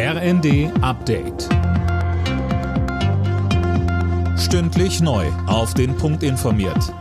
[0.00, 1.48] RND Update.
[4.38, 5.26] Stündlich neu.
[5.48, 6.94] Auf den Punkt informiert.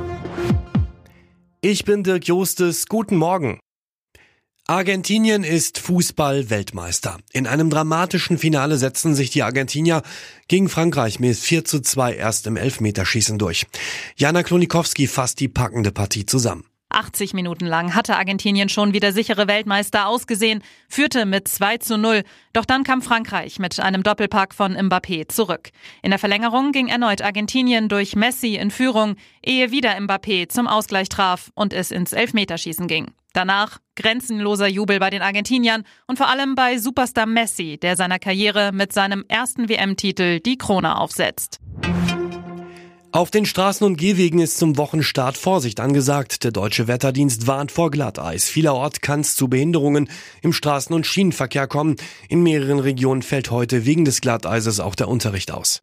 [1.61, 2.87] Ich bin Dirk Jostes.
[2.87, 3.59] Guten Morgen.
[4.65, 7.19] Argentinien ist Fußball-Weltmeister.
[7.33, 10.01] In einem dramatischen Finale setzten sich die Argentinier
[10.47, 13.67] gegen Frankreich mit 4 zu 2 erst im Elfmeterschießen durch.
[14.15, 16.65] Jana Klonikowski fasst die packende Partie zusammen.
[16.97, 22.23] 80 Minuten lang hatte Argentinien schon wieder sichere Weltmeister ausgesehen, führte mit 2 zu 0.
[22.53, 25.69] Doch dann kam Frankreich mit einem Doppelpack von Mbappé zurück.
[26.01, 29.15] In der Verlängerung ging erneut Argentinien durch Messi in Führung,
[29.45, 33.11] ehe wieder Mbappé zum Ausgleich traf und es ins Elfmeterschießen ging.
[33.31, 38.71] Danach grenzenloser Jubel bei den Argentiniern und vor allem bei Superstar Messi, der seiner Karriere
[38.73, 41.59] mit seinem ersten WM-Titel die Krone aufsetzt.
[43.17, 46.43] Auf den Straßen und Gehwegen ist zum Wochenstart Vorsicht angesagt.
[46.43, 48.47] Der deutsche Wetterdienst warnt vor Glatteis.
[48.47, 50.07] Vielerorts kann es zu Behinderungen
[50.43, 51.95] im Straßen- und Schienenverkehr kommen.
[52.29, 55.81] In mehreren Regionen fällt heute wegen des Glatteises auch der Unterricht aus.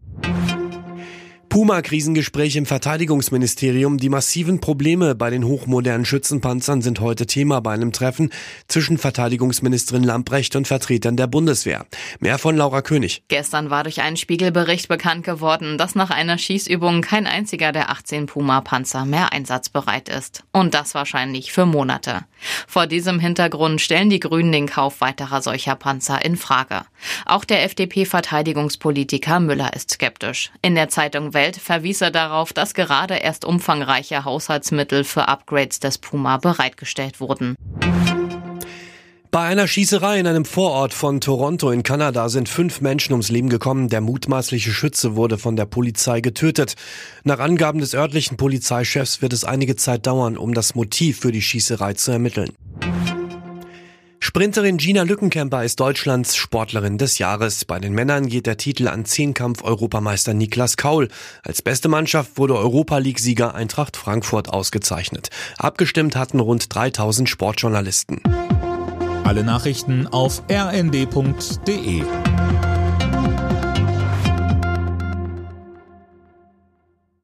[1.55, 3.99] Puma-Krisengespräch im Verteidigungsministerium.
[3.99, 8.31] Die massiven Probleme bei den hochmodernen Schützenpanzern sind heute Thema bei einem Treffen
[8.67, 11.87] zwischen Verteidigungsministerin Lamprecht und Vertretern der Bundeswehr.
[12.19, 13.23] Mehr von Laura König.
[13.29, 18.27] Gestern war durch einen Spiegelbericht bekannt geworden, dass nach einer Schießübung kein einziger der 18
[18.27, 20.43] Puma-Panzer mehr einsatzbereit ist.
[20.51, 22.23] Und das wahrscheinlich für Monate.
[22.67, 26.83] Vor diesem Hintergrund stellen die Grünen den Kauf weiterer solcher Panzer in Frage.
[27.27, 30.51] Auch der FDP-Verteidigungspolitiker Müller ist skeptisch.
[30.61, 35.79] In der Zeitung Welt Welt verwies er darauf, dass gerade erst umfangreiche Haushaltsmittel für Upgrades
[35.79, 37.55] des Puma bereitgestellt wurden.
[39.31, 43.51] Bei einer Schießerei in einem Vorort von Toronto in Kanada sind fünf Menschen ums Leben
[43.51, 43.89] gekommen.
[43.89, 46.77] Der mutmaßliche Schütze wurde von der Polizei getötet.
[47.25, 51.43] Nach Angaben des örtlichen Polizeichefs wird es einige Zeit dauern, um das Motiv für die
[51.43, 52.53] Schießerei zu ermitteln.
[54.37, 57.65] Sprinterin Gina Lückenkämper ist Deutschlands Sportlerin des Jahres.
[57.65, 61.07] Bei den Männern geht der Titel an Zehnkampf-Europameister Niklas Kaul.
[61.45, 65.31] Als beste Mannschaft wurde Europa League-Sieger Eintracht Frankfurt ausgezeichnet.
[65.57, 68.23] Abgestimmt hatten rund 3000 Sportjournalisten.
[69.23, 72.03] Alle Nachrichten auf rnd.de